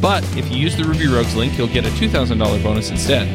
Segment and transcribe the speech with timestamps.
[0.00, 3.26] But if you use the Ruby Rogues link, you'll get a $2,000 bonus instead.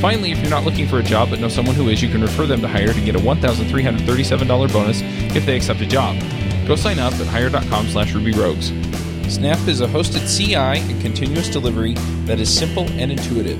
[0.00, 2.22] Finally, if you're not looking for a job but know someone who is, you can
[2.22, 5.00] refer them to Hired to get a $1,337 bonus
[5.34, 6.16] if they accept a job.
[6.66, 8.72] Go sign up at hired.com slash rubyrogues.
[9.30, 11.94] Snap is a hosted CI and continuous delivery
[12.26, 13.58] that is simple and intuitive.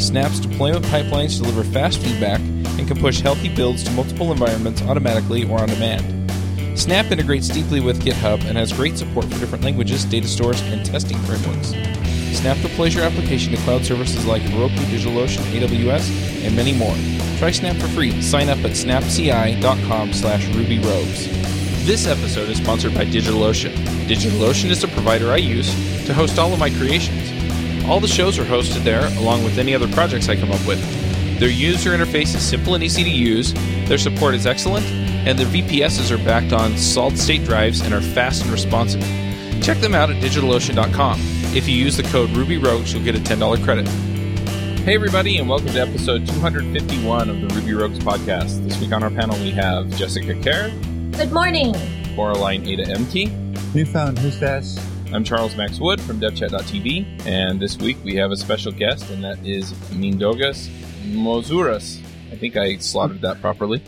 [0.00, 5.48] Snap's deployment pipelines deliver fast feedback and can push healthy builds to multiple environments automatically
[5.48, 6.17] or on demand.
[6.78, 10.86] Snap integrates deeply with GitHub and has great support for different languages, data stores, and
[10.86, 11.70] testing frameworks.
[12.38, 16.94] Snap deploys your application to cloud services like Heroku, DigitalOcean, AWS, and many more.
[17.38, 18.22] Try Snap for free.
[18.22, 21.26] Sign up at snapci.com slash rubyrogues.
[21.84, 23.74] This episode is sponsored by DigitalOcean.
[24.06, 25.74] DigitalOcean is the provider I use
[26.06, 27.32] to host all of my creations.
[27.86, 30.80] All the shows are hosted there, along with any other projects I come up with.
[31.40, 33.52] Their user interface is simple and easy to use,
[33.88, 34.86] their support is excellent,
[35.26, 39.02] and their VPSs are backed on solid state drives and are fast and responsive.
[39.62, 41.20] Check them out at digitalocean.com.
[41.54, 43.88] If you use the code RubyRogues, you'll get a $10 credit.
[44.84, 48.64] Hey, everybody, and welcome to episode 251 of the Ruby Rogues podcast.
[48.64, 50.70] This week on our panel, we have Jessica Kerr.
[51.12, 51.74] Good morning.
[52.14, 53.74] Coraline Ada Ehmke.
[53.74, 54.78] Newfound, who's this?
[55.12, 59.22] I'm Charles Max Wood from DevChat.tv, and this week we have a special guest, and
[59.24, 60.68] that is Mindaugas
[61.04, 62.00] Mozūras.
[62.32, 63.82] I think I slaughtered that properly.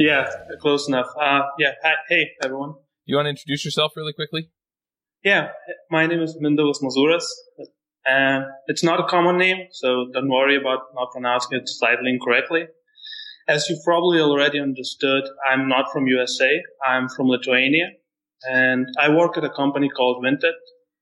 [0.00, 0.24] Yeah,
[0.62, 1.08] close enough.
[1.20, 2.72] Uh, yeah, hi, hey everyone.
[3.04, 4.48] You want to introduce yourself really quickly?
[5.22, 5.48] Yeah,
[5.90, 7.26] my name is Mindaugas Mozūras.
[8.06, 12.62] And it's not a common name, so don't worry about not pronouncing it slightly incorrectly.
[13.46, 16.50] As you probably already understood, I'm not from USA.
[16.82, 17.90] I'm from Lithuania,
[18.50, 20.56] and I work at a company called Vinted,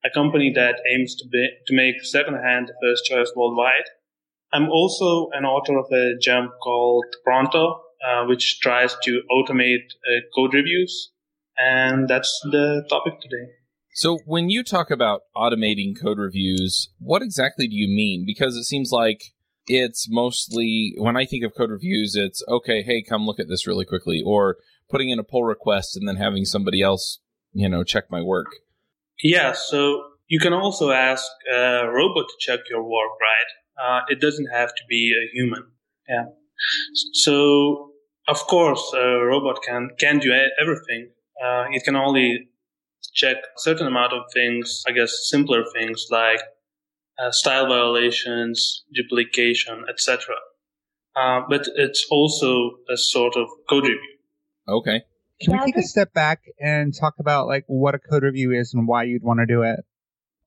[0.05, 3.89] a company that aims to be, to make secondhand the first choice worldwide.
[4.53, 10.21] I'm also an author of a gem called Pronto, uh, which tries to automate uh,
[10.35, 11.11] code reviews.
[11.57, 13.53] And that's the topic today.
[13.95, 18.25] So, when you talk about automating code reviews, what exactly do you mean?
[18.25, 19.23] Because it seems like
[19.67, 23.67] it's mostly, when I think of code reviews, it's okay, hey, come look at this
[23.67, 24.57] really quickly, or
[24.89, 27.19] putting in a pull request and then having somebody else,
[27.53, 28.47] you know, check my work.
[29.23, 33.51] Yeah, so you can also ask a robot to check your work, right?
[33.85, 35.65] Uh, it doesn't have to be a human.
[36.09, 36.25] Yeah.
[37.13, 37.88] So,
[38.29, 41.11] of course, a robot can, can do everything.
[41.43, 42.49] Uh, it can only
[43.15, 46.41] check a certain amount of things, I guess simpler things like
[47.19, 50.35] uh, style violations, duplication, etc.
[51.17, 54.17] Uh, but it's also a sort of code review.
[54.69, 55.03] Okay.
[55.41, 58.75] Can we take a step back and talk about like what a code review is
[58.75, 59.81] and why you'd want to do it?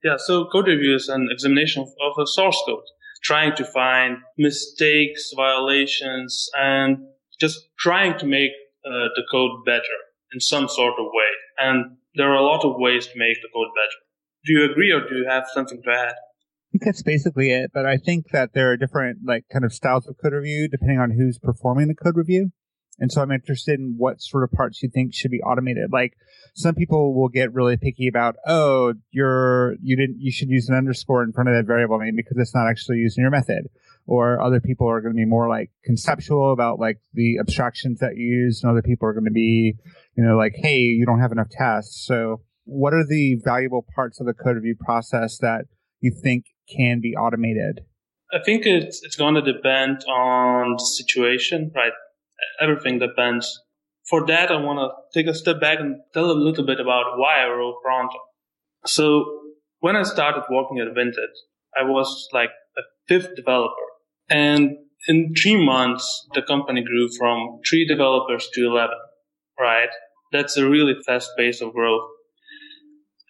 [0.04, 2.84] Yeah, so code review is an examination of, of a source code,
[3.24, 6.98] trying to find mistakes, violations, and
[7.42, 8.52] just trying to make
[8.86, 9.98] uh, the code better
[10.34, 11.32] in some sort of way.
[11.58, 14.00] And there are a lot of ways to make the code better.
[14.46, 16.14] Do you agree or do you have something to add?
[16.14, 19.74] I think that's basically it, but I think that there are different like kind of
[19.74, 22.52] styles of code review depending on who's performing the code review.
[23.00, 25.92] And so I'm interested in what sort of parts you think should be automated.
[25.92, 26.14] Like
[26.54, 30.76] some people will get really picky about, oh, you're, you didn't, you should use an
[30.76, 33.70] underscore in front of that variable name because it's not actually used in your method.
[34.12, 38.18] Or other people are going to be more like conceptual about like the abstractions that
[38.18, 38.62] you use.
[38.62, 39.76] And other people are going to be,
[40.18, 42.06] you know, like, hey, you don't have enough tests.
[42.06, 45.62] So what are the valuable parts of the code review process that
[46.02, 46.44] you think
[46.76, 47.86] can be automated?
[48.34, 51.94] I think it's, it's going to depend on the situation, right?
[52.60, 53.62] everything depends.
[54.10, 57.18] For that, I want to take a step back and tell a little bit about
[57.18, 58.18] why I wrote Pronto.
[58.86, 59.42] So
[59.80, 61.34] when I started working at Vinted,
[61.78, 63.91] I was like a fifth developer.
[64.32, 68.96] And in three months, the company grew from three developers to 11,
[69.60, 69.90] right?
[70.32, 72.08] That's a really fast pace of growth.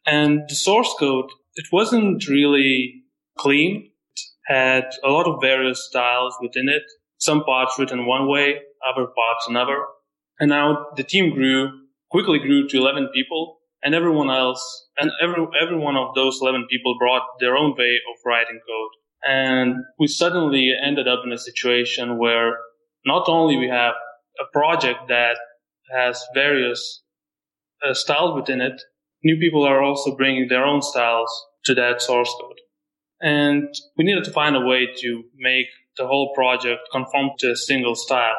[0.06, 3.04] And the source code, it wasn't really
[3.38, 3.90] clean.
[4.16, 6.84] It had a lot of various styles within it.
[7.18, 9.80] Some parts written one way, other parts another.
[10.40, 11.70] And now the team grew,
[12.12, 14.62] quickly grew to 11 people and everyone else,
[14.98, 18.92] and every, every one of those 11 people brought their own way of writing code.
[19.24, 22.58] And we suddenly ended up in a situation where
[23.06, 23.94] not only we have
[24.40, 25.38] a project that
[25.92, 27.04] has various
[27.88, 28.82] uh, styles within it,
[29.24, 31.30] new people are also bringing their own styles
[31.66, 32.60] to that source code.
[33.22, 35.68] And we needed to find a way to make
[35.98, 38.34] the whole project conform to a single style.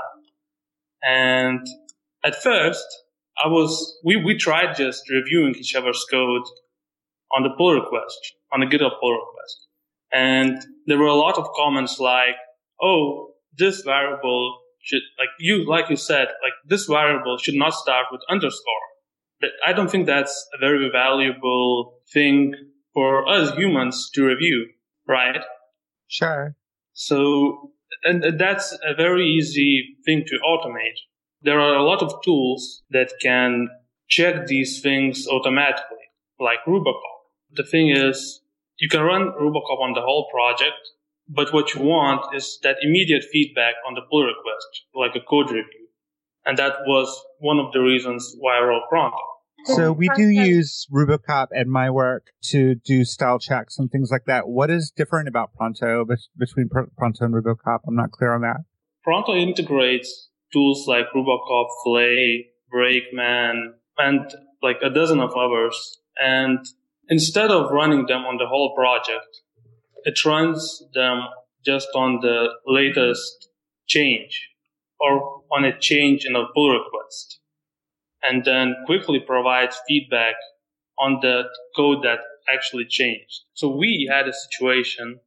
[1.04, 1.64] And
[2.24, 2.84] at first,
[3.42, 6.42] I was, we, we tried just reviewing each other's code
[7.34, 8.18] on the pull request,
[8.52, 9.68] on the GitHub pull request.
[10.12, 12.36] And there were a lot of comments like,
[12.80, 18.06] oh, this variable should, like you, like you said, like this variable should not start
[18.10, 18.86] with underscore.
[19.40, 22.54] But I don't think that's a very valuable thing
[22.94, 24.68] for us humans to review,
[25.08, 25.40] right?
[26.08, 26.54] Sure.
[26.92, 27.72] So,
[28.04, 30.98] and that's a very easy thing to automate.
[31.40, 33.68] There are a lot of tools that can
[34.08, 35.96] check these things automatically,
[36.38, 37.00] like Rubocop.
[37.52, 38.41] The thing is,
[38.82, 40.82] you can run Rubocop on the whole project,
[41.28, 45.52] but what you want is that immediate feedback on the pull request, like a code
[45.52, 45.86] review.
[46.44, 47.08] And that was
[47.38, 49.16] one of the reasons why I wrote Pronto.
[49.66, 54.24] So we do use Rubocop at my work to do style checks and things like
[54.26, 54.48] that.
[54.48, 56.04] What is different about Pronto
[56.36, 57.78] between Pronto and Rubocop?
[57.86, 58.62] I'm not clear on that.
[59.04, 64.28] Pronto integrates tools like Rubocop, Flay, Brakeman, and
[64.60, 66.00] like a dozen of others.
[66.20, 66.58] And
[67.12, 69.32] instead of running them on the whole project,
[70.04, 71.18] it runs them
[71.62, 73.48] just on the latest
[73.86, 74.48] change
[74.98, 77.38] or on a change in a pull request
[78.22, 80.36] and then quickly provides feedback
[80.98, 81.42] on the
[81.76, 82.20] code that
[82.50, 83.40] actually changed.
[83.52, 85.20] So we had a situation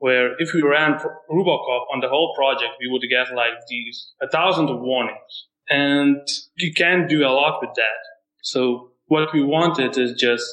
[0.00, 0.92] where if we ran
[1.30, 5.34] Rubocop on the whole project, we would get like these a thousand of warnings
[5.70, 6.20] and
[6.58, 8.02] you can't do a lot with that.
[8.42, 10.44] So what we wanted is just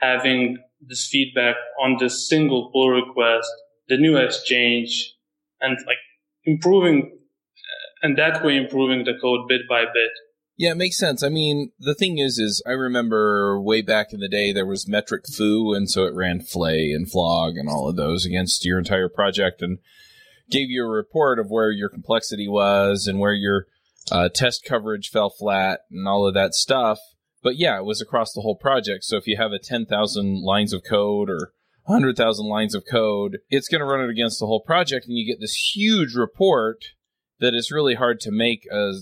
[0.00, 3.50] having this feedback on this single pull request,
[3.88, 5.14] the new exchange
[5.60, 5.98] and like
[6.44, 7.18] improving
[8.02, 10.10] and that way improving the code bit by bit.
[10.56, 11.22] Yeah, it makes sense.
[11.22, 14.84] I mean, the thing is, is I remember way back in the day there was
[14.84, 19.08] metric_fu, and so it ran flay and flog and all of those against your entire
[19.08, 19.78] project and
[20.50, 23.66] gave you a report of where your complexity was and where your
[24.10, 26.98] uh, test coverage fell flat and all of that stuff.
[27.42, 29.04] But yeah, it was across the whole project.
[29.04, 31.52] So if you have a 10,000 lines of code or
[31.84, 35.26] 100,000 lines of code, it's going to run it against the whole project, and you
[35.26, 36.84] get this huge report
[37.40, 38.92] that is really hard to make a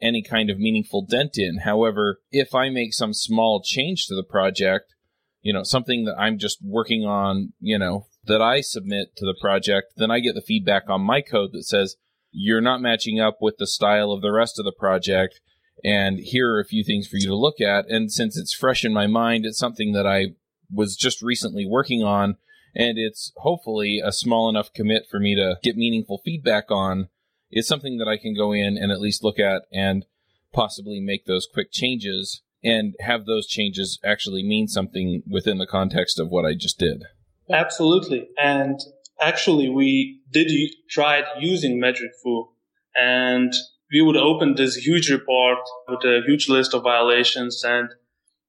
[0.00, 1.60] any kind of meaningful dent in.
[1.64, 4.94] However, if I make some small change to the project,
[5.40, 9.36] you know, something that I'm just working on, you know, that I submit to the
[9.40, 11.96] project, then I get the feedback on my code that says,
[12.30, 15.40] you're not matching up with the style of the rest of the project.
[15.84, 17.88] And here are a few things for you to look at.
[17.88, 20.34] And since it's fresh in my mind, it's something that I
[20.72, 22.36] was just recently working on.
[22.74, 27.08] And it's hopefully a small enough commit for me to get meaningful feedback on
[27.50, 30.04] is something that I can go in and at least look at and
[30.52, 36.18] possibly make those quick changes and have those changes actually mean something within the context
[36.18, 37.04] of what I just did.
[37.50, 38.28] Absolutely.
[38.36, 38.80] And
[39.20, 40.50] actually, we did
[40.90, 42.48] try using Metric Foo
[42.96, 43.52] and
[43.90, 47.90] we would open this huge report with a huge list of violations and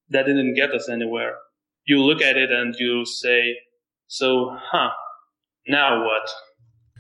[0.10, 1.36] that didn't get us anywhere.
[1.86, 3.56] You look at it and you say,
[4.08, 4.90] so, huh,
[5.68, 6.30] now what?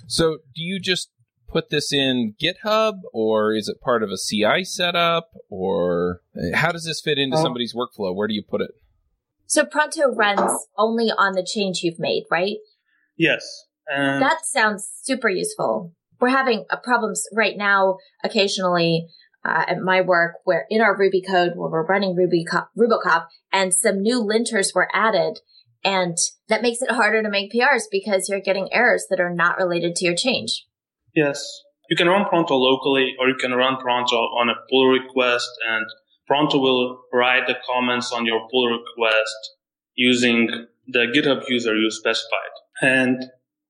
[0.07, 1.09] So do you just
[1.49, 6.71] put this in GitHub or is it part of a CI setup or eh, how
[6.71, 7.43] does this fit into uh-huh.
[7.43, 8.15] somebody's workflow?
[8.15, 8.71] Where do you put it?
[9.45, 12.57] So Pronto runs only on the change you've made, right?
[13.17, 13.65] Yes.
[13.87, 15.93] And that sounds super useful.
[16.19, 19.07] We're having problems right now occasionally
[19.45, 22.45] uh, at my work where in our Ruby code where we're running Ruby
[22.77, 25.39] Rubocop and some new linters were added
[25.83, 26.17] and
[26.49, 29.95] that makes it harder to make PRs because you're getting errors that are not related
[29.95, 30.65] to your change.
[31.15, 31.61] Yes.
[31.89, 35.85] You can run Pronto locally or you can run Pronto on a pull request and
[36.27, 39.55] Pronto will write the comments on your pull request
[39.95, 42.51] using the GitHub user you specified.
[42.81, 43.23] And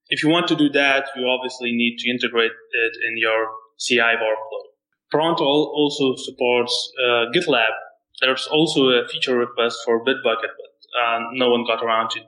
[0.10, 3.48] if you want to do that, you obviously need to integrate it in your
[3.80, 4.64] CI workflow.
[5.12, 7.74] Pronto also supports uh, GitLab.
[8.22, 12.22] There's also a feature request for Bitbucket, but uh, no one got around to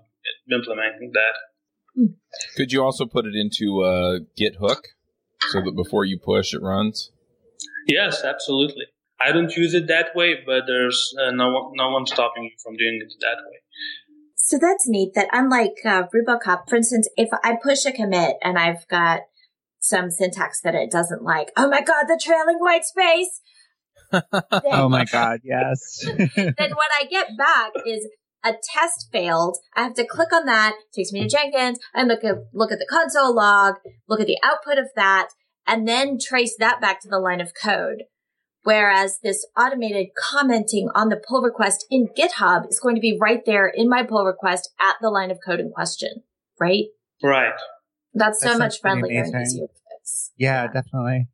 [0.54, 2.10] implementing that.
[2.56, 4.82] Could you also put it into uh, GitHook?
[5.48, 7.12] so that before you push, it runs?
[7.88, 8.86] Yes, absolutely.
[9.22, 12.52] I don't use it that way, but there's uh, no one, no one stopping you
[12.64, 13.58] from doing it that way.
[14.50, 15.14] So that's neat.
[15.14, 19.22] That unlike uh, Rubocop, for instance, if I push a commit and I've got
[19.80, 23.42] some syntax that it doesn't like, oh my god, the trailing white space.
[24.12, 24.24] then,
[24.72, 26.04] oh my god, yes.
[26.36, 28.08] then what I get back is
[28.44, 29.60] a test failed.
[29.76, 32.80] I have to click on that, takes me to Jenkins, and look at look at
[32.80, 33.76] the console log,
[34.08, 35.28] look at the output of that,
[35.68, 38.06] and then trace that back to the line of code.
[38.64, 43.42] Whereas this automated commenting on the pull request in GitHub is going to be right
[43.46, 46.24] there in my pull request at the line of code in question.
[46.60, 46.86] right?
[47.24, 47.54] Right.
[48.14, 50.32] That's so That much sounds pretty friendlier and easier to fix.
[50.38, 51.28] Yeah, definitely.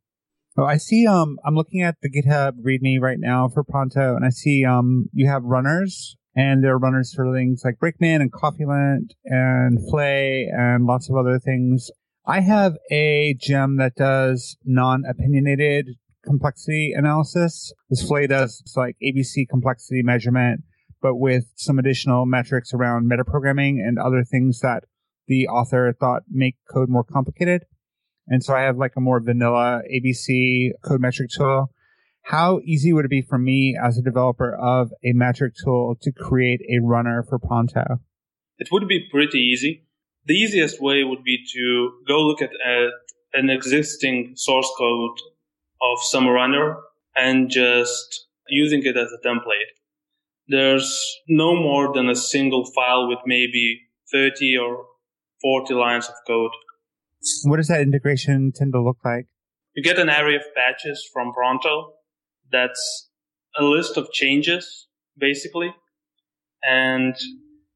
[0.58, 1.06] Oh, I see.
[1.06, 5.06] Um, I'm looking at the GitHub README right now for Pronto, and I see um
[5.12, 10.48] you have runners, and there are runners for things like Brakeman and Coffeelint and Flay
[10.50, 11.90] and lots of other things.
[12.26, 15.90] I have a gem that does non-opinionated
[16.26, 17.72] complexity analysis.
[17.88, 20.62] This Flay does like ABC complexity measurement,
[21.00, 24.84] but with some additional metrics around metaprogramming and other things that
[25.28, 27.64] the author thought make code more complicated.
[28.28, 31.70] And so I have like a more vanilla ABC code metric tool.
[32.22, 36.10] How easy would it be for me as a developer of a metric tool to
[36.10, 38.00] create a runner for Pronto?
[38.58, 39.84] It would be pretty easy.
[40.24, 42.90] The easiest way would be to go look at, at
[43.32, 45.18] an existing source code
[45.82, 46.76] of some runner
[47.14, 49.72] and just using it as a template.
[50.48, 53.80] There's no more than a single file with maybe
[54.12, 54.86] 30 or
[55.42, 56.52] 40 lines of code.
[57.44, 59.26] What does that integration tend to look like?
[59.74, 61.94] You get an array of patches from Pronto.
[62.50, 63.10] That's
[63.58, 64.86] a list of changes,
[65.18, 65.74] basically.
[66.62, 67.14] And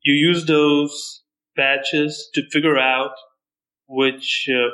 [0.03, 1.23] you use those
[1.57, 3.13] patches to figure out
[3.89, 4.71] which uh,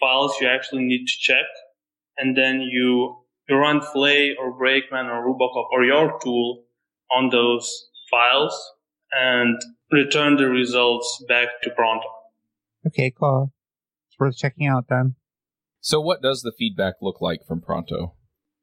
[0.00, 1.46] files you actually need to check.
[2.18, 3.16] And then you,
[3.48, 6.64] you run Flay or Brakeman or Rubocop or your tool
[7.14, 8.54] on those files
[9.12, 9.60] and
[9.90, 12.06] return the results back to Pronto.
[12.86, 13.52] Okay, cool.
[14.08, 15.14] It's worth checking out then.
[15.80, 18.14] So, what does the feedback look like from Pronto?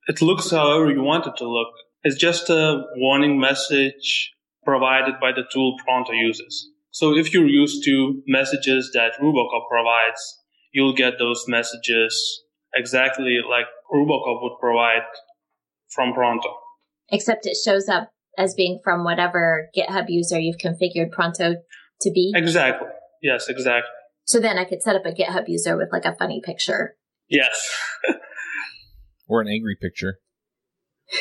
[0.07, 1.69] It looks however you want it to look.
[2.03, 4.33] It's just a warning message
[4.63, 6.69] provided by the tool Pronto uses.
[6.91, 10.39] So if you're used to messages that Rubocop provides,
[10.71, 12.43] you'll get those messages
[12.75, 15.03] exactly like Rubocop would provide
[15.89, 16.49] from Pronto.
[17.09, 21.55] Except it shows up as being from whatever GitHub user you've configured Pronto
[22.01, 22.33] to be.
[22.35, 22.87] Exactly.
[23.21, 23.89] Yes, exactly.
[24.25, 26.95] So then I could set up a GitHub user with like a funny picture.
[27.29, 27.73] Yes.
[29.27, 30.19] Or an angry picture?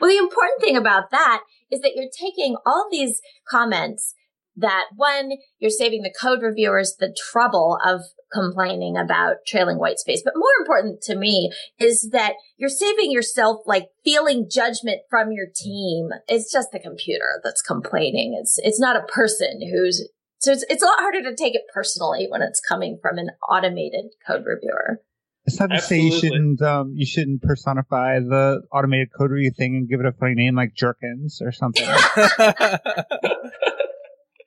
[0.00, 4.14] Well, the important thing about that is that you're taking all these comments
[4.56, 8.02] that one, you're saving the code reviewers the trouble of
[8.34, 10.22] complaining about trailing white space.
[10.24, 15.46] But more important to me is that you're saving yourself like feeling judgment from your
[15.54, 16.08] team.
[16.28, 18.36] It's just the computer that's complaining.
[18.38, 20.06] It's, it's not a person who's,
[20.38, 23.30] so it's, it's a lot harder to take it personally when it's coming from an
[23.48, 25.00] automated code reviewer.
[25.46, 29.76] It's not to say you shouldn't um, you shouldn't personify the automated code review thing
[29.76, 31.86] and give it a funny name like Jerkins or something.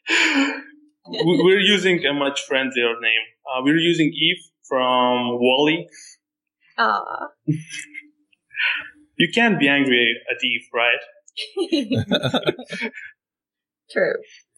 [1.09, 3.25] We- we're using a much friendlier name.
[3.45, 5.87] Uh, we're using Eve from WALL-E.
[6.77, 7.27] Ah.
[9.17, 10.99] You can't be angry at Eve, right?
[13.91, 14.15] True.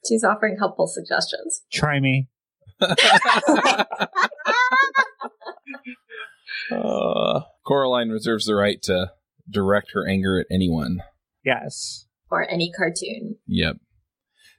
[0.07, 1.61] She's offering helpful suggestions.
[1.71, 2.27] Try me.
[6.71, 9.11] Uh, Coraline reserves the right to
[9.49, 11.01] direct her anger at anyone.
[11.43, 12.05] Yes.
[12.29, 13.37] Or any cartoon.
[13.47, 13.77] Yep.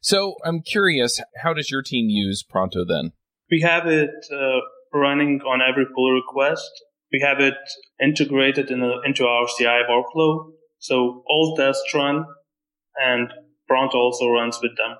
[0.00, 3.12] So I'm curious, how does your team use Pronto then?
[3.50, 4.60] We have it uh,
[4.94, 6.70] running on every pull request.
[7.12, 7.54] We have it
[8.02, 10.52] integrated in a, into our CI workflow.
[10.78, 12.24] So all tests run
[12.96, 13.32] and
[13.68, 14.96] Pronto also runs with them.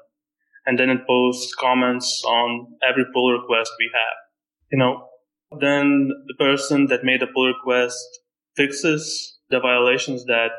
[0.67, 4.17] And then it posts comments on every pull request we have.
[4.71, 5.09] You know,
[5.59, 8.07] then the person that made the pull request
[8.57, 10.51] fixes the violations that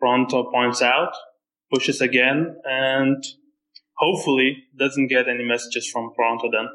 [0.00, 1.12] Pronto points out,
[1.72, 3.22] pushes again, and
[4.02, 6.68] hopefully doesn't get any messages from Pronto then.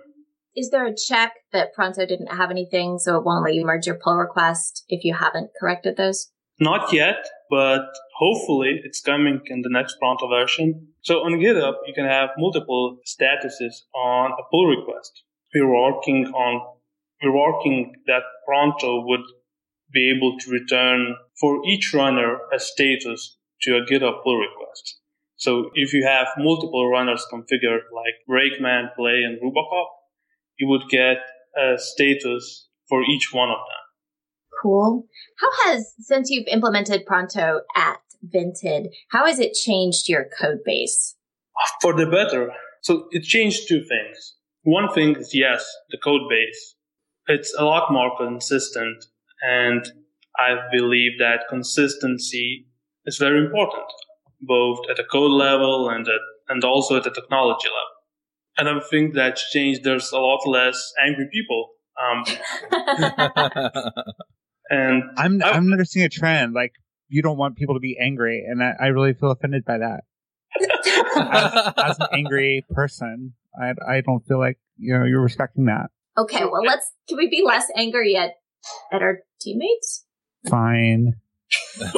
[0.56, 3.86] Is there a check that Pronto didn't have anything so it won't let you merge
[3.86, 6.32] your pull request if you haven't corrected those?
[6.60, 7.86] Not yet, but
[8.18, 10.88] hopefully it's coming in the next Pronto version.
[11.02, 15.24] So on GitHub, you can have multiple statuses on a pull request.
[15.54, 16.62] We're working on,
[17.22, 19.26] we're working that Pronto would
[19.94, 25.00] be able to return for each runner a status to a GitHub pull request.
[25.38, 29.88] So if you have multiple runners configured like Brakeman, Flay, and Rubocop,
[30.58, 31.18] you would get
[31.58, 33.84] a status for each one of them.
[34.62, 35.06] Cool.
[35.40, 41.16] How has, since you've implemented Pronto at Vinted, how has it changed your code base?
[41.82, 42.52] for the better.
[42.82, 44.36] So it changed two things.
[44.64, 46.76] One thing is yes, the code base.
[47.28, 49.06] It's a lot more consistent
[49.42, 49.86] and
[50.38, 52.68] I believe that consistency
[53.06, 53.86] is very important,
[54.42, 57.96] both at the code level and at, and also at the technology level.
[58.60, 61.70] Another thing that's changed, there's a lot less angry people.
[62.02, 62.24] Um,
[64.70, 65.50] and I'm Oh.
[65.52, 66.54] I'm noticing a trend.
[66.54, 66.74] Like
[67.08, 70.02] you don't want people to be angry, and I, I really feel offended by that.
[71.18, 75.90] As, as an angry person, I I don't feel like you know you're respecting that.
[76.18, 78.32] Okay, well let's can we be less angry at
[78.92, 80.06] at our teammates?
[80.50, 81.14] Fine.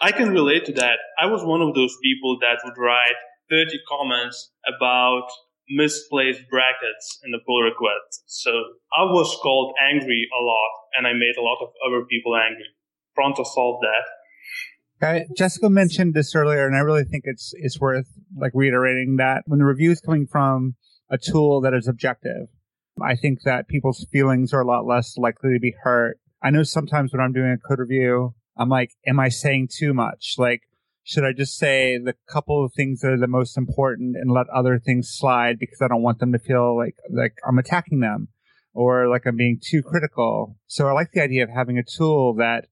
[0.00, 0.98] I can relate to that.
[1.20, 3.18] I was one of those people that would write
[3.50, 5.28] 30 comments about
[5.70, 8.22] misplaced brackets in the pull request.
[8.26, 8.50] So
[8.96, 12.66] I was called angry a lot and I made a lot of other people angry.
[13.14, 14.06] Pronto solved that.
[15.00, 15.26] Okay.
[15.36, 18.06] Jessica mentioned this earlier and I really think it's, it's worth
[18.36, 20.74] like reiterating that when the review is coming from
[21.10, 22.48] a tool that is objective,
[23.02, 26.18] I think that people's feelings are a lot less likely to be hurt.
[26.42, 29.94] I know sometimes when I'm doing a code review, I'm like, am I saying too
[29.94, 30.34] much?
[30.36, 30.62] Like,
[31.04, 34.46] should I just say the couple of things that are the most important and let
[34.50, 38.28] other things slide because I don't want them to feel like like I'm attacking them
[38.74, 40.56] or like I'm being too critical.
[40.66, 42.66] So I like the idea of having a tool that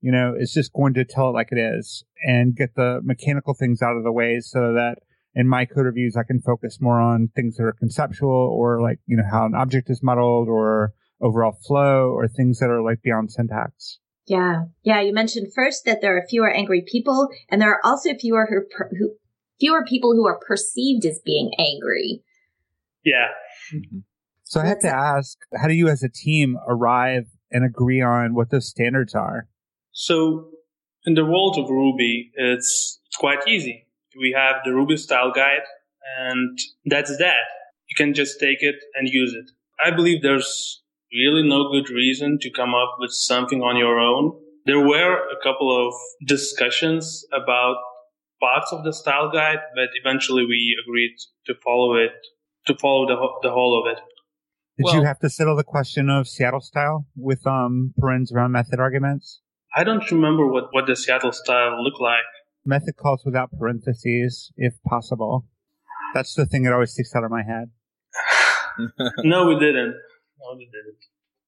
[0.00, 3.54] you know is just going to tell it like it is and get the mechanical
[3.54, 4.98] things out of the way so that
[5.34, 9.00] in my code reviews I can focus more on things that are conceptual or like
[9.06, 13.02] you know how an object is modeled or overall flow or things that are like
[13.02, 13.98] beyond syntax.
[14.26, 14.64] Yeah.
[14.82, 15.00] Yeah.
[15.00, 18.86] You mentioned first that there are fewer angry people and there are also fewer who,
[18.98, 19.14] who
[19.60, 22.22] fewer people who are perceived as being angry.
[23.04, 23.28] Yeah.
[23.74, 23.98] Mm-hmm.
[24.44, 28.34] So I have to ask, how do you as a team arrive and agree on
[28.34, 29.48] what those standards are?
[29.92, 30.48] So
[31.06, 33.86] in the world of Ruby, it's, it's quite easy.
[34.18, 35.64] We have the Ruby style guide
[36.18, 37.44] and that's that.
[37.88, 39.50] You can just take it and use it.
[39.84, 40.82] I believe there's
[41.14, 44.32] really no good reason to come up with something on your own.
[44.66, 45.94] There were a couple of
[46.26, 47.76] discussions about
[48.40, 51.16] parts of the style guide, but eventually we agreed
[51.46, 52.12] to follow it,
[52.66, 54.00] to follow the, the whole of it.
[54.76, 58.52] Did well, you have to settle the question of Seattle style with um, parens around
[58.52, 59.40] method arguments?
[59.76, 62.24] I don't remember what, what the Seattle style looked like.
[62.64, 65.46] Method calls without parentheses, if possible.
[66.14, 67.70] That's the thing that always sticks out of my head.
[69.24, 69.94] no, we didn't.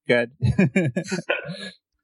[0.08, 0.32] Good.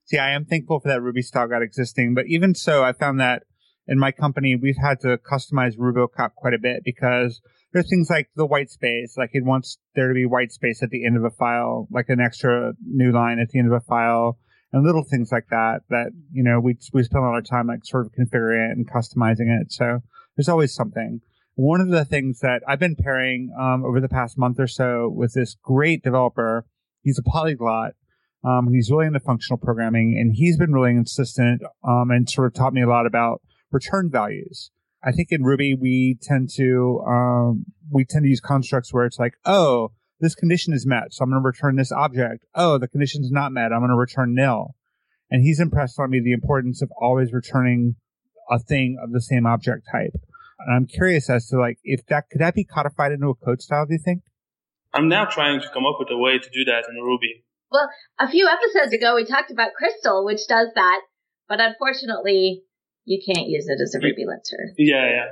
[0.05, 3.20] See, I am thankful for that Ruby style guide existing, but even so, I found
[3.20, 3.44] that
[3.87, 7.40] in my company, we've had to customize RuboCop quite a bit because
[7.72, 10.90] there's things like the white space, like it wants there to be white space at
[10.90, 13.81] the end of a file, like an extra new line at the end of a
[13.81, 14.38] file,
[14.72, 15.81] and little things like that.
[15.88, 18.76] That you know we we spend a lot of time like sort of configuring it
[18.76, 19.72] and customizing it.
[19.72, 20.00] So
[20.37, 21.20] there's always something.
[21.55, 25.11] One of the things that I've been pairing um, over the past month or so
[25.14, 26.64] with this great developer
[27.02, 27.92] he's a polyglot.
[28.44, 32.48] Um, and he's really into functional programming and he's been really insistent, um, and sort
[32.48, 34.72] of taught me a lot about return values.
[35.04, 39.18] I think in Ruby, we tend to, um, we tend to use constructs where it's
[39.18, 41.12] like, oh, this condition is met.
[41.12, 42.44] So I'm going to return this object.
[42.54, 43.72] Oh, the condition is not met.
[43.72, 44.74] I'm going to return nil.
[45.30, 47.96] And he's impressed on me the importance of always returning
[48.50, 50.14] a thing of the same object type.
[50.58, 53.62] And I'm curious as to like, if that, could that be codified into a code
[53.62, 54.22] style, do you think?
[54.94, 57.44] I'm now trying to come up with a way to do that in Ruby.
[57.70, 61.00] Well, a few episodes ago, we talked about Crystal, which does that,
[61.48, 62.64] but unfortunately,
[63.05, 64.74] you can't use it as a Ruby linter.
[64.76, 65.26] Yeah, yeah.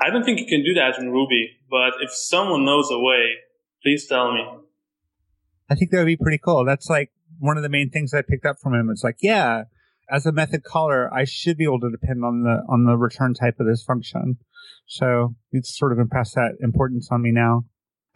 [0.00, 3.32] I don't think you can do that in Ruby, but if someone knows a way,
[3.82, 4.44] please tell me.
[5.68, 6.64] I think that would be pretty cool.
[6.64, 8.88] That's like one of the main things I picked up from him.
[8.90, 9.64] It's like, yeah,
[10.10, 13.34] as a method caller, I should be able to depend on the on the return
[13.34, 14.38] type of this function.
[14.86, 17.64] So it's sort of impressed that importance on me now.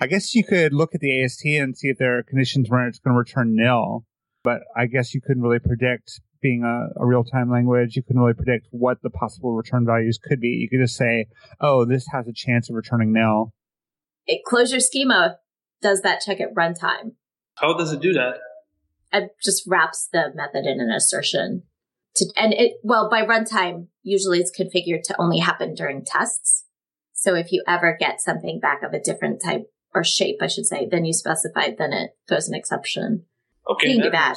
[0.00, 2.88] I guess you could look at the AST and see if there are conditions where
[2.88, 4.06] it's going to return nil,
[4.42, 7.96] but I guess you couldn't really predict being a, a real time language.
[7.96, 10.48] You couldn't really predict what the possible return values could be.
[10.48, 11.26] You could just say,
[11.60, 13.52] oh, this has a chance of returning nil.
[14.26, 15.38] It Clojure schema
[15.82, 17.12] does that check at runtime.
[17.56, 18.36] How does it do that?
[19.12, 21.64] It just wraps the method in an assertion.
[22.16, 26.64] To, and it, well, by runtime, usually it's configured to only happen during tests.
[27.12, 30.66] So if you ever get something back of a different type or shape, I should
[30.66, 33.24] say, then you specified, then it throws an exception.
[33.68, 33.88] Okay.
[33.88, 34.36] You can do that.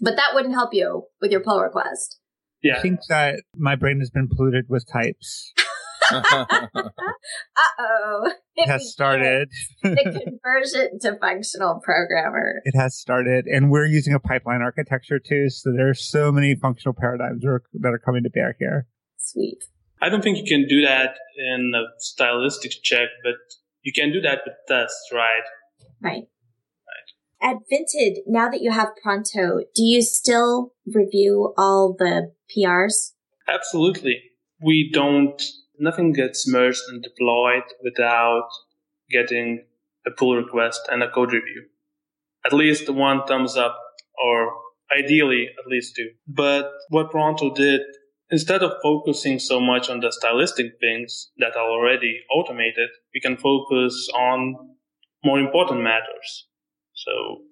[0.00, 2.18] But that wouldn't help you with your pull request.
[2.62, 2.78] Yeah.
[2.78, 5.52] I think that my brain has been polluted with types.
[6.12, 6.24] uh
[7.78, 8.32] oh.
[8.54, 9.48] It has started.
[9.82, 12.60] the conversion to functional programmer.
[12.64, 13.46] It has started.
[13.46, 15.48] And we're using a pipeline architecture too.
[15.48, 18.86] So there's so many functional paradigms that are coming to bear here.
[19.16, 19.58] Sweet.
[20.02, 23.34] I don't think you can do that in a stylistic check, but
[23.82, 25.42] you can do that with tests, right?
[26.00, 26.24] Right.
[26.88, 27.50] Right.
[27.50, 33.12] At Vinted, now that you have Pronto, do you still review all the PRs?
[33.48, 34.22] Absolutely.
[34.60, 35.42] We don't,
[35.78, 38.48] nothing gets merged and deployed without
[39.10, 39.64] getting
[40.06, 41.66] a pull request and a code review.
[42.46, 43.78] At least one thumbs up
[44.22, 44.52] or
[44.96, 46.10] ideally at least two.
[46.26, 47.80] But what Pronto did
[48.32, 53.36] instead of focusing so much on the stylistic things that are already automated, we can
[53.36, 54.56] focus on
[55.22, 56.48] more important matters.
[56.94, 57.42] So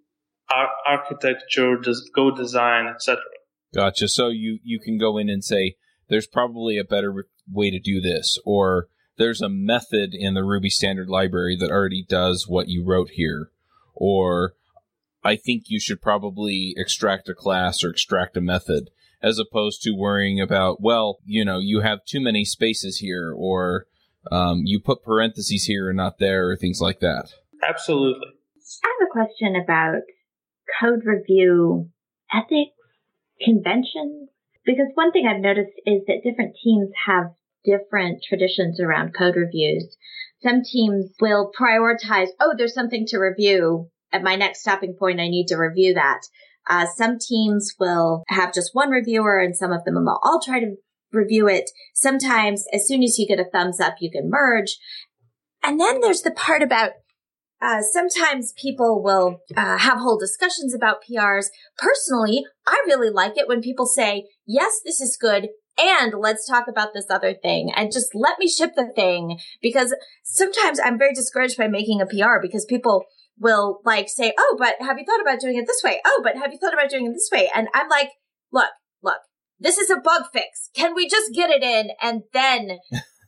[0.51, 1.77] ar- architecture,
[2.15, 3.21] code design, etc.
[3.75, 4.09] Gotcha.
[4.09, 5.77] So you, you can go in and say,
[6.09, 10.71] there's probably a better way to do this, or there's a method in the Ruby
[10.71, 13.51] standard library that already does what you wrote here,
[13.95, 14.55] or
[15.23, 18.91] I think you should probably extract a class or extract a method
[19.23, 23.87] as opposed to worrying about, well, you know, you have too many spaces here or
[24.31, 27.31] um, you put parentheses here and not there or things like that.
[27.67, 28.29] Absolutely.
[28.85, 30.03] I have a question about
[30.81, 31.91] code review
[32.33, 32.77] ethics,
[33.43, 34.29] conventions,
[34.65, 37.33] because one thing I've noticed is that different teams have
[37.65, 39.97] different traditions around code reviews.
[40.43, 43.91] Some teams will prioritize, oh, there's something to review.
[44.13, 46.21] At my next stopping point, I need to review that.
[46.71, 50.61] Uh, some teams will have just one reviewer and some of them will all try
[50.61, 50.77] to
[51.13, 51.69] review it.
[51.95, 54.79] Sometimes as soon as you get a thumbs up, you can merge.
[55.65, 56.93] And then there's the part about
[57.61, 61.47] uh, sometimes people will uh, have whole discussions about PRs.
[61.77, 65.49] Personally, I really like it when people say, yes, this is good.
[65.77, 69.95] And let's talk about this other thing and just let me ship the thing because
[70.23, 73.05] sometimes I'm very discouraged by making a PR because people
[73.41, 76.01] will like say, Oh, but have you thought about doing it this way?
[76.05, 77.51] Oh, but have you thought about doing it this way?
[77.55, 78.11] And I'm like,
[78.53, 78.71] look,
[79.03, 79.19] look,
[79.59, 80.71] this is a bug fix.
[80.75, 82.79] Can we just get it in and then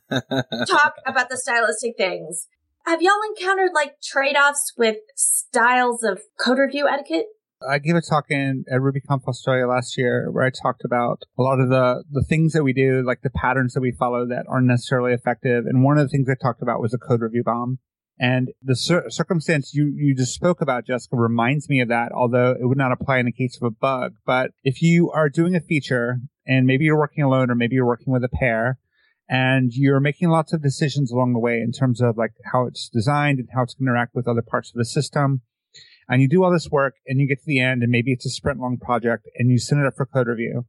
[0.67, 2.47] talk about the stylistic things?
[2.85, 7.27] Have y'all encountered like trade offs with styles of code review etiquette?
[7.67, 11.41] I gave a talk in at RubyConf Australia last year where I talked about a
[11.41, 14.45] lot of the, the things that we do, like the patterns that we follow that
[14.49, 15.65] aren't necessarily effective.
[15.65, 17.79] And one of the things I talked about was a code review bomb.
[18.19, 22.51] And the cir- circumstance you, you just spoke about, Jessica, reminds me of that, although
[22.51, 24.13] it would not apply in the case of a bug.
[24.25, 27.85] But if you are doing a feature and maybe you're working alone or maybe you're
[27.85, 28.77] working with a pair
[29.27, 32.89] and you're making lots of decisions along the way in terms of like how it's
[32.89, 35.41] designed and how it's going to interact with other parts of the system.
[36.07, 38.25] And you do all this work and you get to the end and maybe it's
[38.25, 40.65] a sprint long project and you send it up for code review.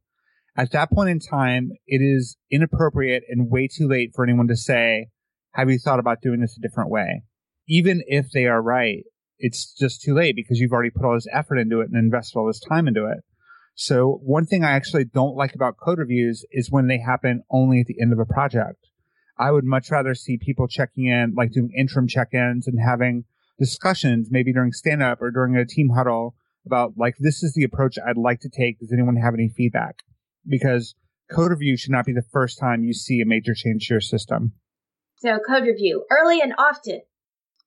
[0.57, 4.55] At that point in time, it is inappropriate and way too late for anyone to
[4.55, 5.07] say,
[5.51, 7.23] have you thought about doing this a different way?
[7.67, 9.03] Even if they are right,
[9.37, 12.37] it's just too late because you've already put all this effort into it and invested
[12.37, 13.23] all this time into it.
[13.75, 17.81] So one thing I actually don't like about code reviews is when they happen only
[17.81, 18.87] at the end of a project.
[19.37, 23.25] I would much rather see people checking in, like doing interim check-ins and having
[23.59, 27.65] discussions, maybe during stand up or during a team huddle about like, this is the
[27.65, 28.79] approach I'd like to take.
[28.79, 29.97] Does anyone have any feedback?
[30.47, 30.95] Because
[31.29, 34.01] code review should not be the first time you see a major change to your
[34.01, 34.53] system.
[35.17, 37.01] So code review early and often.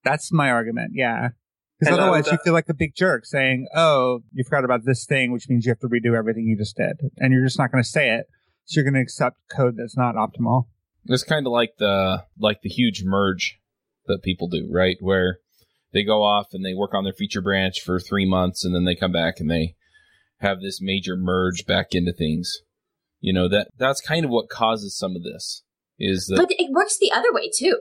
[0.08, 0.92] That's my argument.
[0.94, 1.30] Yeah.
[1.78, 5.04] Because uh, otherwise you feel like a big jerk saying, Oh, you forgot about this
[5.04, 6.96] thing, which means you have to redo everything you just did.
[7.18, 8.26] And you're just not going to say it.
[8.64, 10.64] So you're going to accept code that's not optimal.
[11.06, 13.58] It's kind of like the, like the huge merge
[14.06, 14.96] that people do, right?
[15.00, 15.38] Where
[15.92, 18.84] they go off and they work on their feature branch for three months and then
[18.84, 19.76] they come back and they
[20.40, 22.58] have this major merge back into things.
[23.20, 25.62] You know, that, that's kind of what causes some of this
[25.98, 26.36] is that.
[26.36, 27.78] But it works the other way too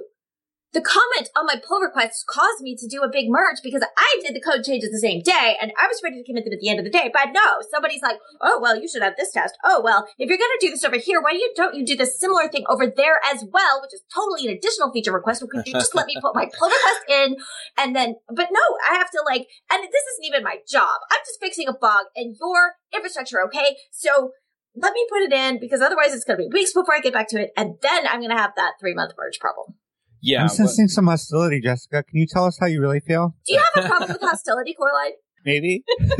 [0.73, 4.19] the comment on my pull request caused me to do a big merge because I
[4.21, 6.60] did the code changes the same day and I was ready to commit them at
[6.60, 7.10] the end of the day.
[7.12, 9.58] But no, somebody's like, oh, well, you should have this test.
[9.63, 11.95] Oh, well, if you're going to do this over here, why you don't you do
[11.95, 15.43] the similar thing over there as well, which is totally an additional feature request.
[15.49, 17.38] Could you just let me put my pull request in
[17.77, 20.99] and then, but no, I have to like, and this isn't even my job.
[21.12, 23.41] I'm just fixing a bug in your infrastructure.
[23.45, 23.77] Okay.
[23.91, 24.32] So
[24.75, 27.13] let me put it in because otherwise it's going to be weeks before I get
[27.13, 27.51] back to it.
[27.56, 29.75] And then I'm going to have that three month merge problem.
[30.21, 30.41] Yeah.
[30.41, 32.03] I'm sensing some hostility, Jessica.
[32.03, 33.36] Can you tell us how you really feel?
[33.45, 35.13] Do you have a problem with hostility, Coraline?
[35.45, 35.84] Maybe.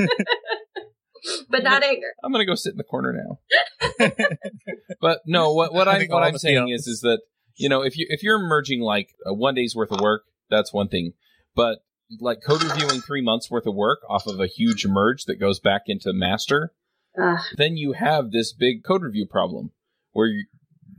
[1.50, 2.14] but not anger.
[2.24, 4.08] I'm gonna go sit in the corner now.
[5.02, 7.22] but no, what what I, I what I'm saying is is that
[7.56, 10.74] you know if you if you're merging like a one day's worth of work, that's
[10.74, 11.14] one thing.
[11.56, 11.80] But
[12.20, 15.60] like code reviewing three months worth of work off of a huge merge that goes
[15.60, 16.72] back into master,
[17.22, 17.40] Ugh.
[17.58, 19.72] then you have this big code review problem
[20.14, 20.46] where you,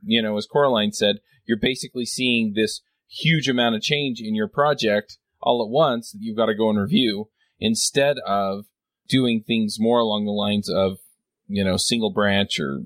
[0.02, 4.48] you know, as Coraline said, you're basically seeing this huge amount of change in your
[4.48, 7.28] project all at once that you've got to go and review
[7.60, 8.66] instead of
[9.08, 10.98] doing things more along the lines of,
[11.46, 12.82] you know, single branch or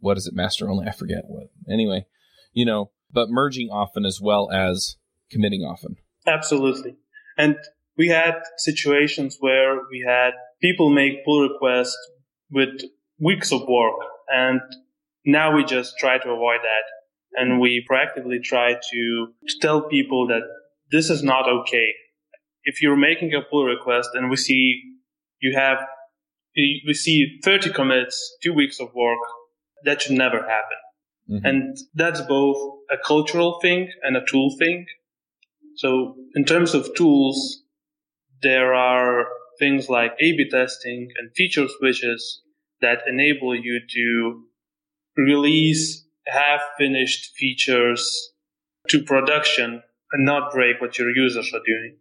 [0.00, 0.86] what is it, master only?
[0.86, 1.48] I forget what.
[1.70, 2.06] Anyway,
[2.52, 4.96] you know, but merging often as well as
[5.30, 5.96] committing often.
[6.26, 6.96] Absolutely.
[7.36, 7.56] And
[7.96, 11.96] we had situations where we had people make pull requests
[12.50, 12.80] with
[13.18, 13.96] weeks of work
[14.28, 14.60] and
[15.24, 16.84] now we just try to avoid that
[17.36, 19.28] and we proactively try to
[19.60, 20.42] tell people that
[20.90, 21.92] this is not okay.
[22.64, 24.82] If you're making a pull request and we see
[25.40, 25.78] you have,
[26.56, 29.18] we see 30 commits, two weeks of work,
[29.84, 30.78] that should never happen.
[31.30, 31.46] Mm-hmm.
[31.46, 32.56] And that's both
[32.90, 34.86] a cultural thing and a tool thing.
[35.76, 37.62] So in terms of tools,
[38.42, 39.26] there are
[39.58, 42.42] things like A-B testing and feature switches
[42.80, 44.42] that enable you to
[45.16, 48.32] release half finished features
[48.88, 51.96] to production and not break what your users are doing.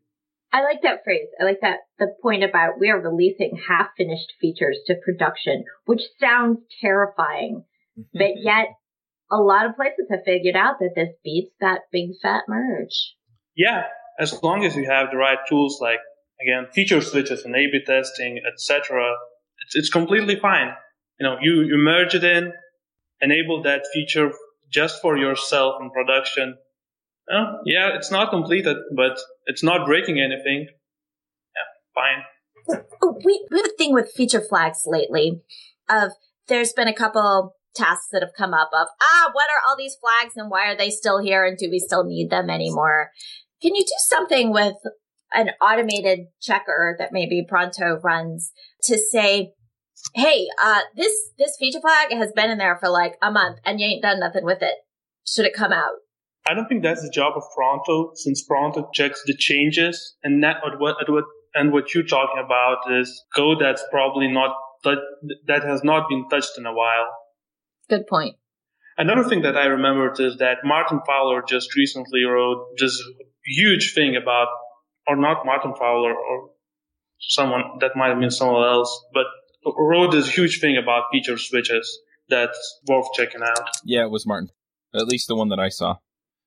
[0.52, 1.28] I like that phrase.
[1.40, 6.02] I like that the point about we are releasing half finished features to production, which
[6.20, 7.66] sounds terrifying,
[8.14, 8.68] but yet
[9.32, 13.16] a lot of places have figured out that this beats that big fat merge.
[13.56, 13.84] Yeah,
[14.20, 16.00] as long as you have the right tools like
[16.42, 19.14] again feature switches and A/B testing, etc.,
[19.66, 20.74] it's, it's completely fine.
[21.20, 22.54] You know, you you merge it in,
[23.22, 24.32] enable that feature
[24.72, 26.58] just for yourself in production.
[27.32, 30.68] Uh, yeah, it's not completed, but it's not breaking anything.
[31.56, 32.84] Yeah, fine.
[33.02, 35.42] Oh, we, we have a thing with feature flags lately
[35.90, 36.12] of
[36.48, 39.96] there's been a couple tasks that have come up of, ah, what are all these
[39.96, 43.12] flags and why are they still here and do we still need them anymore?
[43.62, 44.76] Can you do something with
[45.34, 48.52] an automated checker that maybe Pronto runs
[48.84, 49.52] to say,
[50.14, 53.80] hey, uh, this, this feature flag has been in there for like a month and
[53.80, 54.76] you ain't done nothing with it.
[55.28, 55.94] Should it come out?
[56.48, 60.58] I don't think that's the job of Pronto, since Pronto checks the changes, and that
[60.64, 60.80] what,
[61.10, 61.24] what
[61.56, 66.52] and what you're talking about is code that's probably not that has not been touched
[66.60, 67.08] in a while.
[67.90, 68.36] Good point.
[68.98, 73.02] Another thing that I remembered is that Martin Fowler just recently wrote this
[73.46, 74.48] huge thing about,
[75.08, 76.50] or not Martin Fowler, or
[77.20, 79.26] someone that might have been someone else, but
[79.66, 82.00] wrote this huge thing about feature switches
[82.30, 83.70] that's worth checking out.
[83.84, 84.50] Yeah, it was Martin.
[84.94, 85.98] At least the one that I saw.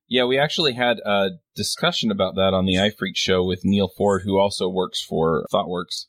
[0.09, 4.22] Yeah, we actually had a discussion about that on the iPhreaks show with Neal Ford,
[4.24, 6.07] who also works for ThoughtWorks.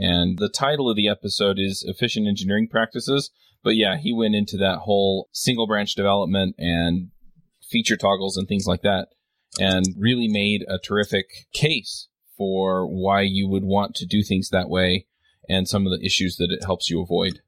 [0.00, 3.30] And the title of the episode is Efficient Engineering Practices.
[3.62, 7.10] But yeah, he went into that whole single branch development and
[7.70, 9.08] feature toggles and things like that
[9.58, 14.68] and really made a terrific case for why you would want to do things that
[14.68, 15.06] way
[15.48, 17.40] and some of the issues that it helps you avoid.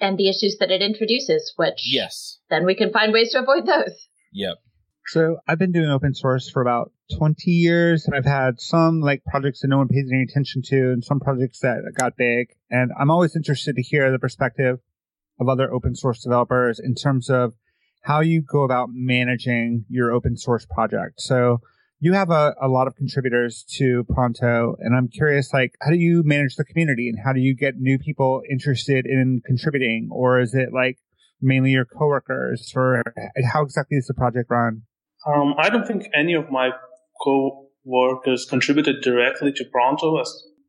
[0.00, 3.66] And the issues that it introduces, which yes, then we can find ways to avoid
[3.66, 4.08] those.
[4.32, 4.58] Yep.
[5.06, 9.22] So I've been doing open source for about 20 years and I've had some like
[9.24, 12.48] projects that no one pays any attention to and some projects that got big.
[12.70, 14.78] And I'm always interested to hear the perspective
[15.38, 17.54] of other open source developers in terms of
[18.02, 21.20] how you go about managing your open source project.
[21.20, 21.60] So
[22.04, 25.96] you have a, a lot of contributors to Pronto and I'm curious, like, how do
[25.96, 30.10] you manage the community and how do you get new people interested in contributing?
[30.12, 30.98] Or is it like
[31.40, 33.02] mainly your coworkers or
[33.50, 34.82] how exactly is the project run?
[35.26, 36.72] Um, I don't think any of my
[37.22, 40.22] co-workers contributed directly to Pronto.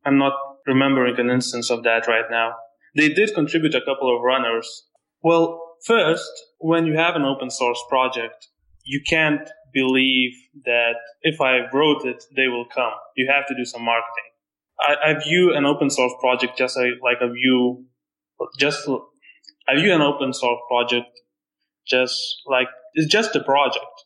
[0.06, 0.32] I'm not
[0.66, 2.54] remembering an instance of that right now.
[2.96, 4.84] They did contribute a couple of runners.
[5.22, 8.48] Well, first, when you have an open source project,
[8.84, 10.32] you can't believe
[10.64, 12.96] that if I wrote it, they will come.
[13.16, 14.28] You have to do some marketing.
[14.80, 17.84] I, I view an open source project just like, like a view,
[18.58, 18.88] just
[19.68, 21.12] I view an open source project
[21.86, 23.96] just like it's just a project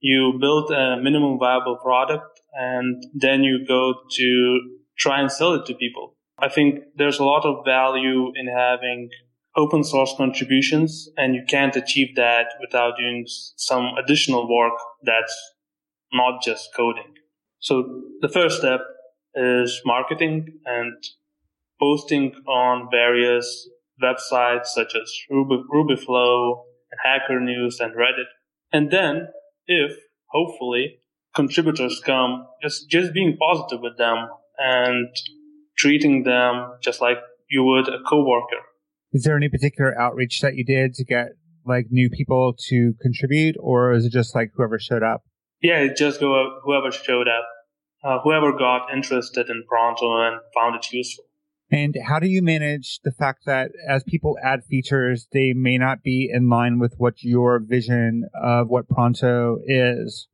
[0.00, 4.60] you build a minimum viable product and then you go to
[4.98, 6.14] try and sell it to people.
[6.38, 9.10] I think there's a lot of value in having
[9.56, 13.24] open source contributions and you can't achieve that without doing
[13.56, 15.34] some additional work that's
[16.12, 17.14] not just coding.
[17.60, 18.80] So the first step
[19.34, 20.94] is marketing and
[21.80, 23.68] posting on various
[24.02, 28.30] websites such as Ruby, RubyFlow and Hacker News and Reddit.
[28.72, 29.28] And then
[29.66, 29.92] if
[30.26, 31.00] hopefully
[31.34, 35.08] contributors come, just just being positive with them and
[35.76, 37.18] treating them just like
[37.50, 38.62] you would a coworker.
[39.12, 41.28] Is there any particular outreach that you did to get
[41.64, 45.22] like new people to contribute, or is it just like whoever showed up?
[45.62, 47.46] Yeah, it just go whoever showed up,
[48.04, 51.24] uh, whoever got interested in Pronto and found it useful.
[51.70, 56.02] And how do you manage the fact that as people add features, they may not
[56.02, 60.28] be in line with what your vision of what Pronto is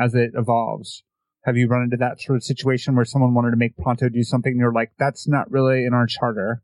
[0.00, 1.04] as it evolves?
[1.44, 4.24] Have you run into that sort of situation where someone wanted to make Pronto do
[4.24, 6.62] something and you're like, that's not really in our charter?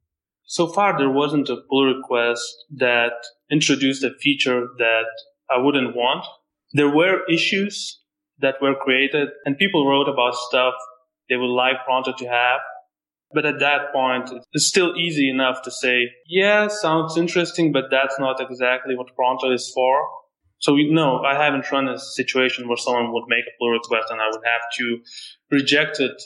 [0.51, 2.43] So far, there wasn't a pull request
[2.77, 3.13] that
[3.51, 5.07] introduced a feature that
[5.49, 6.25] I wouldn't want.
[6.73, 8.01] There were issues
[8.41, 10.75] that were created and people wrote about stuff
[11.29, 12.61] they would like Pronto to have
[13.33, 18.19] but at that point, it's still easy enough to say, yeah, sounds interesting, but that's
[18.19, 20.09] not exactly what Pronto is for.
[20.59, 24.21] So no, I haven't run a situation where someone would make a pull request and
[24.21, 24.99] I would have to
[25.51, 26.21] reject it.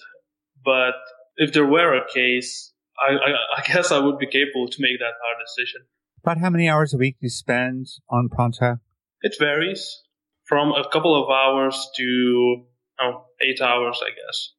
[0.64, 0.94] But
[1.37, 4.98] if there were a case, I, I, I guess I would be capable to make
[4.98, 5.83] that hard decision.
[6.22, 8.78] About how many hours a week do you spend on Pronto?
[9.22, 10.02] It varies
[10.44, 12.64] from a couple of hours to
[13.00, 14.52] oh, eight hours, I guess.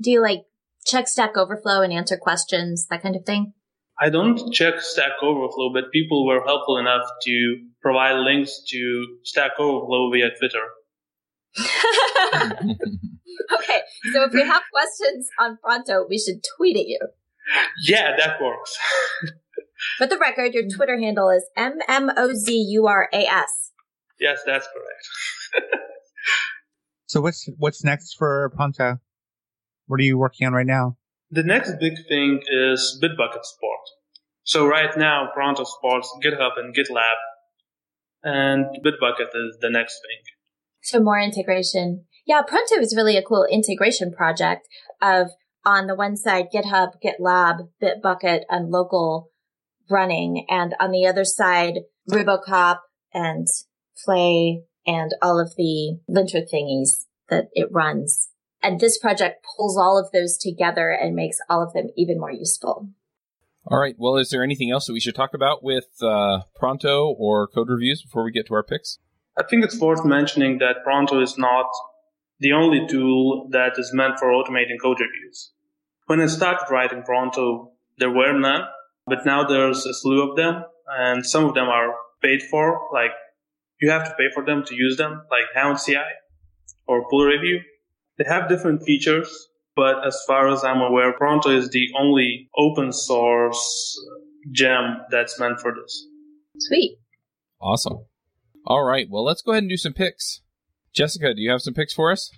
[0.00, 0.42] Do you like
[0.84, 3.52] check Stack Overflow and answer questions, that kind of thing?
[4.00, 9.52] I don't check Stack Overflow, but people were helpful enough to provide links to Stack
[9.58, 10.64] Overflow via Twitter.
[13.52, 13.80] okay,
[14.12, 16.98] so if we have questions on Pronto, we should tweet at you.
[17.84, 18.76] Yeah, that works.
[19.98, 23.72] For the record, your Twitter handle is M M O Z U R A S.
[24.20, 25.74] Yes, that's correct.
[27.06, 28.98] so what's what's next for Pronto?
[29.86, 30.96] What are you working on right now?
[31.30, 33.80] The next big thing is Bitbucket support.
[34.44, 37.16] So right now, Pronto supports GitHub and GitLab,
[38.22, 40.22] and Bitbucket is the next thing.
[40.82, 42.04] So more integration.
[42.26, 44.68] Yeah, Pronto is really a cool integration project
[45.00, 45.30] of
[45.64, 49.30] on the one side GitHub, GitLab, Bitbucket, and local
[49.90, 52.78] running, and on the other side RuboCop
[53.12, 53.46] and
[54.04, 58.30] Flay and all of the linter thingies that it runs.
[58.62, 62.30] And this project pulls all of those together and makes all of them even more
[62.30, 62.88] useful.
[63.66, 63.94] All right.
[63.96, 67.68] Well, is there anything else that we should talk about with uh, Pronto or code
[67.68, 68.98] reviews before we get to our picks?
[69.38, 71.66] I think it's worth mentioning that Pronto is not
[72.42, 75.52] the only tool that is meant for automating code reviews.
[76.06, 78.62] When I started writing Pronto, there were none,
[79.06, 83.12] but now there's a slew of them, and some of them are paid for, like
[83.80, 85.96] you have to pay for them to use them, like Hound CI
[86.86, 87.60] or Pull Review.
[88.18, 92.92] They have different features, but as far as I'm aware, Pronto is the only open
[92.92, 93.98] source
[94.50, 96.06] gem that's meant for this.
[96.58, 96.98] Sweet.
[97.60, 98.06] Awesome.
[98.66, 99.06] All right.
[99.08, 100.40] Well, let's go ahead and do some picks.
[100.94, 102.30] Jessica, do you have some picks for us?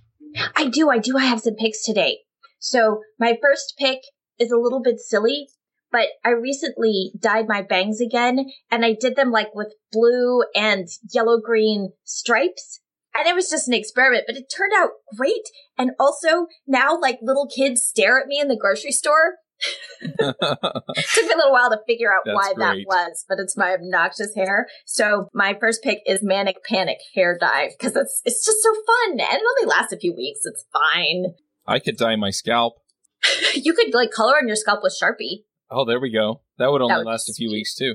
[0.57, 0.91] I do.
[0.91, 1.17] I do.
[1.17, 2.19] I have some picks today.
[2.59, 4.01] So my first pick
[4.39, 5.49] is a little bit silly,
[5.93, 10.89] but I recently dyed my bangs again and I did them like with blue and
[11.13, 12.81] yellow green stripes.
[13.17, 15.49] And it was just an experiment, but it turned out great.
[15.79, 19.37] And also now like little kids stare at me in the grocery store
[20.19, 22.59] Took me a little while to figure out That's why great.
[22.59, 24.67] that was, but it's my obnoxious hair.
[24.85, 29.13] So my first pick is Manic Panic hair dye because it's it's just so fun
[29.13, 30.41] and it only lasts a few weeks.
[30.45, 31.35] It's fine.
[31.67, 32.75] I could dye my scalp.
[33.55, 35.45] you could like color on your scalp with Sharpie.
[35.71, 36.43] Oh, there we go.
[36.59, 37.95] That would only that would last a few weeks too.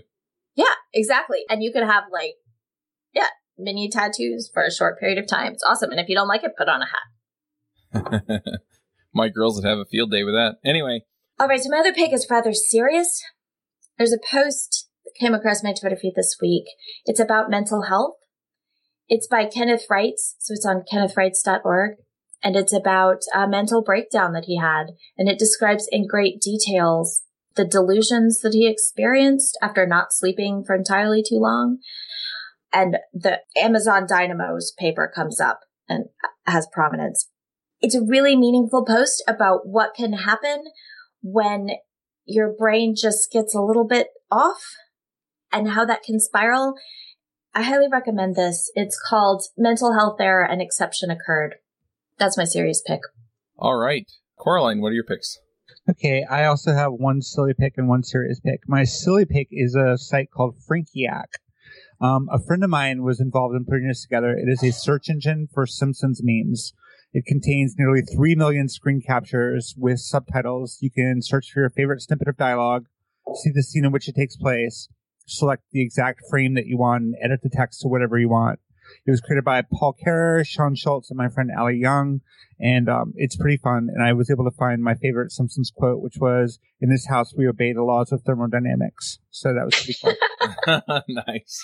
[0.55, 1.39] Yeah, exactly.
[1.49, 2.35] And you could have like,
[3.13, 3.27] yeah,
[3.57, 5.53] mini tattoos for a short period of time.
[5.53, 5.91] It's awesome.
[5.91, 8.41] And if you don't like it, put on a hat.
[9.13, 10.55] my girls would have a field day with that.
[10.65, 11.01] Anyway,
[11.39, 13.23] all right, so my other pick is rather serious.
[13.97, 16.65] There's a post that came across my Twitter feed this week.
[17.05, 18.15] It's about mental health.
[19.07, 21.91] It's by Kenneth Reitz, so it's on kennethreitz.org,
[22.43, 27.23] and it's about a mental breakdown that he had, and it describes in great details
[27.55, 31.79] the delusions that he experienced after not sleeping for entirely too long.
[32.71, 36.05] And the Amazon Dynamos paper comes up and
[36.45, 37.29] has prominence.
[37.81, 40.65] It's a really meaningful post about what can happen
[41.21, 41.71] when
[42.25, 44.61] your brain just gets a little bit off
[45.51, 46.75] and how that can spiral.
[47.53, 48.71] I highly recommend this.
[48.75, 51.55] It's called Mental Health Error An Exception Occurred.
[52.19, 53.01] That's my serious pick.
[53.57, 54.05] All right.
[54.37, 55.39] Coraline, what are your picks?
[55.89, 58.61] Okay, I also have one silly pick and one serious pick.
[58.67, 61.25] My silly pick is a site called Frinkiac.
[61.99, 64.31] Um, a friend of mine was involved in putting this together.
[64.31, 66.73] It is a search engine for Simpsons memes.
[67.11, 70.77] It contains nearly 3 million screen captures with subtitles.
[70.79, 72.85] You can search for your favorite snippet of dialogue,
[73.35, 74.89] see the scene in which it takes place,
[75.25, 78.59] select the exact frame that you want, and edit the text to whatever you want.
[79.05, 82.21] It was created by Paul Kehrer, Sean Schultz, and my friend Allie Young,
[82.59, 83.87] and um, it's pretty fun.
[83.93, 87.33] And I was able to find my favorite Simpsons quote, which was, "In this house,
[87.35, 91.03] we obey the laws of thermodynamics." So that was pretty fun.
[91.27, 91.63] nice.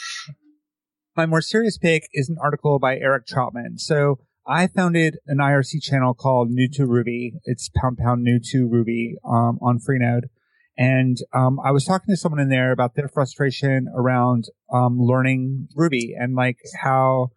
[1.15, 3.79] My more serious pick is an article by Erik Trautman.
[3.79, 7.33] So I founded an IRC channel called New to Ruby.
[7.45, 10.25] It's pound pound new to Ruby um, on Freenode.
[10.77, 15.69] And um, I was talking to someone in there about their frustration around um, learning
[15.75, 17.29] Ruby and like how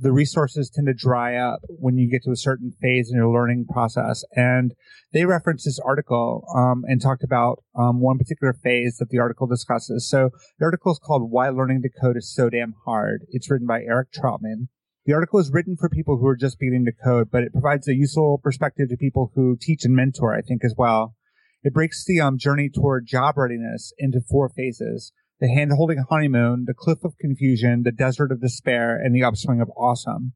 [0.00, 3.32] the resources tend to dry up when you get to a certain phase in your
[3.32, 4.22] learning process.
[4.36, 4.74] And
[5.12, 9.46] they referenced this article um, and talked about um, one particular phase that the article
[9.46, 10.08] discusses.
[10.08, 13.66] So the article is called "Why Learning to Code is So Damn Hard." It's written
[13.66, 14.68] by Erik Trautman.
[15.06, 17.86] The article is written for people who are just beginning to code, but it provides
[17.86, 21.14] a useful perspective to people who teach and mentor, I think, as well.
[21.62, 25.12] It breaks the um, journey toward job readiness into four phases.
[25.40, 29.68] The hand-holding honeymoon, the cliff of confusion, the desert of despair, and the upswing of
[29.76, 30.32] awesome.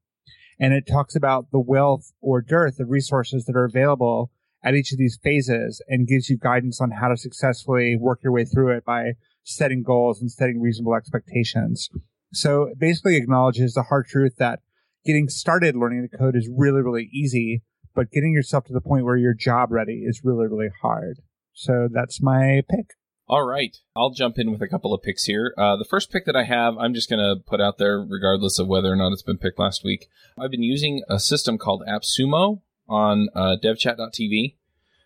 [0.61, 4.93] And it talks about the wealth or dearth of resources that are available at each
[4.93, 8.77] of these phases and gives you guidance on how to successfully work your way through
[8.77, 9.13] it by
[9.45, 11.89] setting goals and setting reasonable expectations.
[12.33, 14.61] So it basically acknowledges the hard truth that
[15.05, 17.63] getting started learning the code is really, really easy,
[17.95, 21.21] but getting yourself to the point where you're job ready is really, really hard.
[21.55, 22.91] So that's my pick.
[23.27, 23.77] All right.
[23.95, 25.55] I'll jump in with a couple of picks here.
[25.59, 28.59] Uh, the first pick that I have, I'm just going to put out there regardless
[28.59, 30.07] of whether or not it's been picked last week.
[30.39, 34.57] I've been using a system called AppSumo on uh, devchat.tv,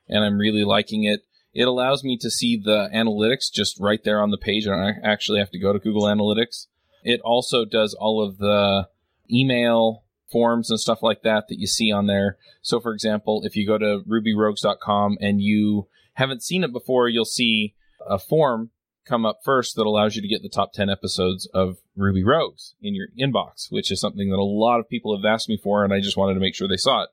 [0.09, 1.23] and I'm really liking it.
[1.53, 4.67] It allows me to see the analytics just right there on the page.
[4.67, 6.67] And I don't actually have to go to Google Analytics.
[7.03, 8.89] It also does all of the
[9.31, 12.39] email forms and stuff like that that you see on there.
[12.63, 17.25] So, for example, if you go to rubyrogues.com and you haven't seen it before, you'll
[17.25, 17.75] see
[18.09, 18.71] a form
[19.05, 22.75] come up first that allows you to get the top 10 episodes of Ruby Rogues
[22.81, 25.85] in your inbox, which is something that a lot of people have asked me for,
[25.85, 27.11] and I just wanted to make sure they saw it.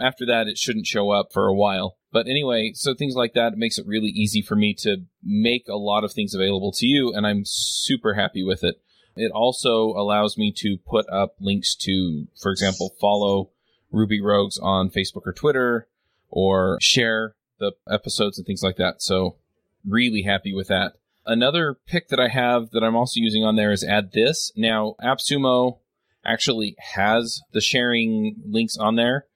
[0.00, 1.96] After that, it shouldn't show up for a while.
[2.12, 5.76] But anyway, so things like that makes it really easy for me to make a
[5.76, 8.76] lot of things available to you, and I'm super happy with it.
[9.16, 13.50] It also allows me to put up links to, for example, follow
[13.90, 15.86] Ruby Rogues on Facebook or Twitter,
[16.28, 19.00] or share the episodes and things like that.
[19.00, 19.36] So
[19.86, 20.94] really happy with that.
[21.26, 24.50] Another pick that I have that I'm also using on there is AddThis.
[24.56, 25.78] Now, AppSumo
[26.24, 29.26] actually has the sharing links on there,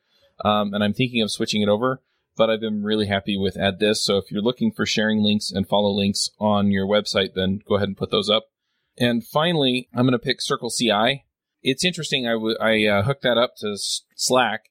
[0.45, 2.03] um, and I'm thinking of switching it over.
[2.37, 3.97] But I've been really happy with AddThis.
[3.97, 7.75] So if you're looking for sharing links and follow links on your website, then go
[7.75, 8.45] ahead and put those up.
[9.01, 11.25] And finally, I'm going to pick Circle CI.
[11.63, 12.27] It's interesting.
[12.27, 13.77] I, w- I uh, hooked that up to
[14.17, 14.71] Slack,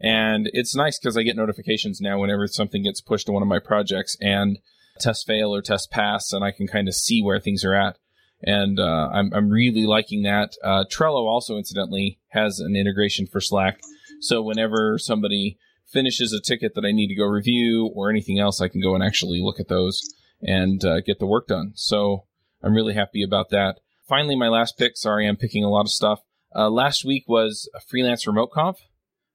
[0.00, 3.48] and it's nice because I get notifications now whenever something gets pushed to one of
[3.48, 4.16] my projects.
[4.20, 4.58] And
[5.00, 7.98] test fail or test pass, and I can kind of see where things are at.
[8.42, 10.52] And uh, I'm, I'm really liking that.
[10.62, 13.80] Uh, Trello also, incidentally, has an integration for Slack.
[14.20, 18.60] So whenever somebody finishes a ticket that I need to go review or anything else,
[18.60, 20.02] I can go and actually look at those
[20.42, 21.72] and uh, get the work done.
[21.74, 22.26] So
[22.64, 23.80] I'm really happy about that.
[24.08, 24.96] Finally, my last pick.
[24.96, 26.20] Sorry, I'm picking a lot of stuff.
[26.54, 28.78] Uh, last week was a freelance remote conf,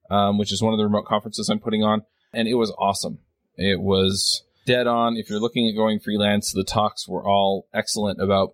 [0.09, 2.03] um, which is one of the remote conferences I'm putting on,
[2.34, 3.19] and it was awesome.
[3.55, 5.17] It was dead on.
[5.17, 8.53] If you're looking at going freelance, the talks were all excellent about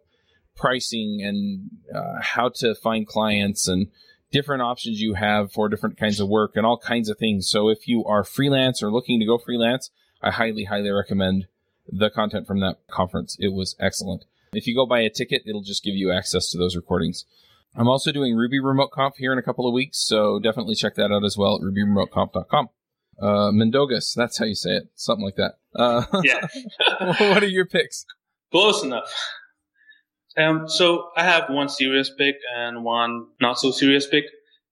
[0.55, 3.87] pricing and uh, how to find clients and
[4.31, 7.47] different options you have for different kinds of work and all kinds of things.
[7.49, 11.45] So if you are freelance or looking to go freelance, I highly, highly recommend
[11.87, 13.37] the content from that conference.
[13.39, 14.25] It was excellent.
[14.55, 17.25] If you go buy a ticket, it'll just give you access to those recordings.
[17.75, 20.95] I'm also doing Ruby Remote Conf here in a couple of weeks, so definitely check
[20.95, 22.69] that out as well at rubyremoteconf.com.
[23.21, 24.83] Uh, Mendogas, that's how you say it.
[24.95, 25.55] Something like that.
[25.75, 26.47] Uh, yeah.
[27.31, 28.05] what are your picks?
[28.51, 29.13] Close enough.
[30.37, 34.25] Um, so I have one serious pick and one not so serious pick.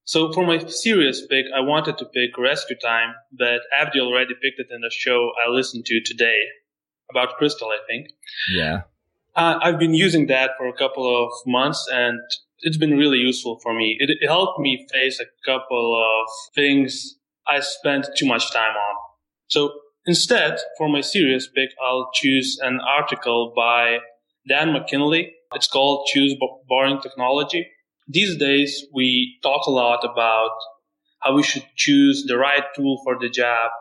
[0.06, 4.60] So for my serious pick, I wanted to pick Rescue Time, but Avdi already picked
[4.60, 6.40] it in the show I listened to today
[7.10, 8.08] about Crystal, I think.
[8.54, 8.82] Yeah.
[9.36, 12.20] Uh, I've been using that for a couple of months and
[12.60, 13.98] it's been really useful for me.
[14.00, 17.16] It, it helped me face a couple of things
[17.48, 18.96] I spent too much time on.
[19.48, 19.72] So
[20.06, 23.98] instead, for my serious pick, I'll choose an article by
[24.48, 25.34] Dan McKinley.
[25.54, 26.36] It's called Choose
[26.68, 27.68] Boring Technology.
[28.08, 30.52] These days, we talk a lot about
[31.22, 33.72] how we should choose the right tool for the job,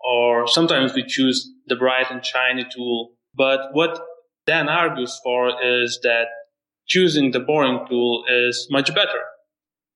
[0.00, 3.12] or sometimes we choose the bright and shiny tool.
[3.34, 4.00] But what
[4.46, 6.26] Dan argues for is that
[6.86, 9.22] choosing the boring tool is much better.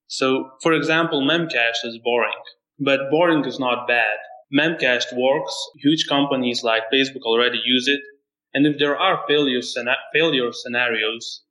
[0.06, 2.32] So, for example, Memcached is boring.
[2.78, 4.16] But boring is not bad.
[4.52, 5.54] Memcached works.
[5.82, 8.00] Huge companies like Facebook already use it.
[8.54, 9.60] And if there are failure,
[10.14, 11.42] failure scenarios,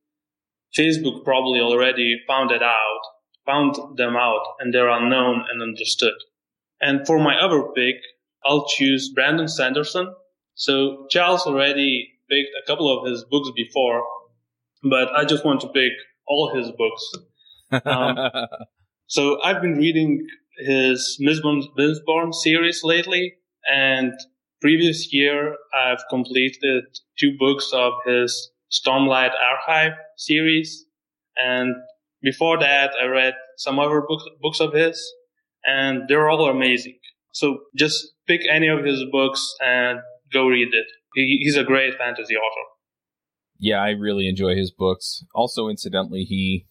[0.76, 3.02] Facebook probably already found it out,
[3.45, 6.16] found them out, and they're unknown and understood.
[6.82, 7.98] And for my other pick,
[8.43, 10.14] I'll choose Brandon Sanderson.
[10.56, 14.03] So Charles already picked a couple of his books before,
[14.84, 15.93] but I just want to pick
[16.28, 17.84] all his books.
[17.86, 18.17] Um,
[19.07, 20.25] so I've been reading
[20.59, 23.34] his Mistborn series lately,
[23.71, 24.13] and
[24.61, 26.84] previous year I've completed
[27.19, 30.86] two books of his Stormlight Archive series,
[31.38, 31.75] and
[32.21, 35.01] before that I read some other books books of his,
[35.65, 36.97] and they're all amazing.
[37.34, 39.99] So just pick any of his books and
[40.34, 40.88] go read it.
[41.18, 42.70] He, he's a great fantasy author.
[43.59, 45.26] Yeah, I really enjoy his books.
[45.34, 46.68] Also, incidentally, he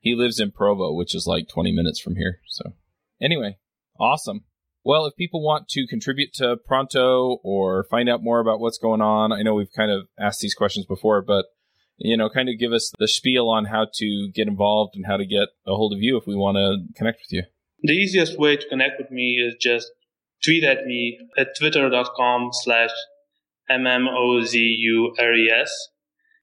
[0.00, 2.40] he lives in Provo, which is like 20 minutes from here.
[2.46, 2.74] So
[3.20, 3.56] Anyway,
[3.98, 4.44] awesome.
[4.84, 9.00] Well, if people want to contribute to Pronto or find out more about what's going
[9.00, 11.46] on, I know we've kind of asked these questions before, but
[11.98, 15.16] you know, kind of give us the spiel on how to get involved and how
[15.16, 17.42] to get a hold of you if we want to connect with you.
[17.82, 19.90] The easiest way to connect with me is just
[20.44, 22.90] tweet at me at twitter.com slash
[23.68, 24.28] M-M-O-Z-U-R-E-S.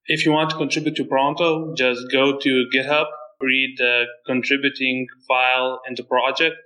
[0.06, 3.06] If you want to contribute to Pronto, just go to GitHub,
[3.42, 6.58] read the contributing file in the project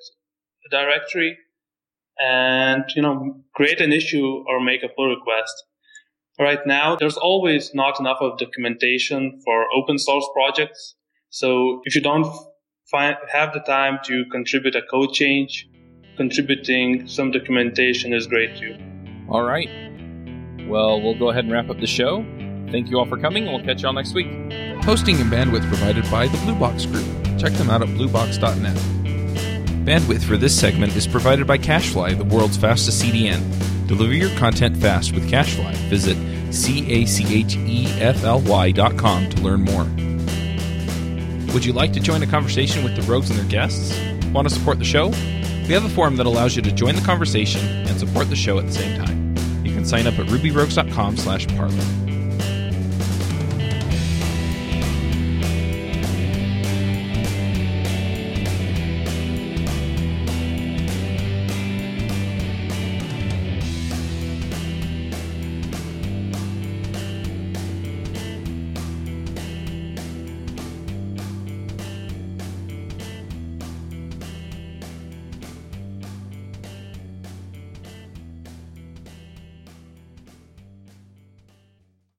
[0.69, 1.37] directory,
[2.19, 5.53] and you know create an issue or make a pull request.
[6.39, 10.95] Right now, there's always not enough of documentation for open source projects.
[11.29, 12.27] So if you don't
[12.91, 15.67] find, have the time to contribute a code change,
[16.15, 18.77] contributing some documentation is great too.
[19.29, 19.96] All right.
[20.67, 22.25] Well, we'll go ahead and wrap up the show.
[22.71, 24.27] Thank you all for coming, and we'll catch you all next week.
[24.83, 27.05] Hosting and bandwidth provided by the Blue Box Group.
[27.37, 28.75] Check them out at bluebox.net.
[29.85, 33.41] Bandwidth for this segment is provided by CacheFly, the world's fastest CDN.
[33.87, 35.73] Deliver your content fast with CacheFly.
[35.89, 36.17] Visit
[36.53, 37.11] C-A-C-H-E-F-L-Y
[38.71, 39.85] dot com to learn more.
[41.53, 43.97] Would you like to join a conversation with the rogues and their guests?
[44.33, 45.07] Want to support the show?
[45.67, 48.59] We have a forum that allows you to join the conversation and support the show
[48.59, 49.26] at the same time.
[49.87, 52.06] Sign up at rubyrogues.com slash parlor.